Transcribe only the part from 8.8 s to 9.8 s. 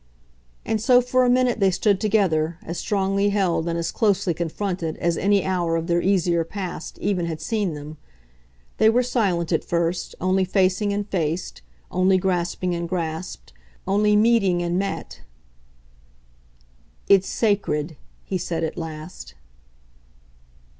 were silent at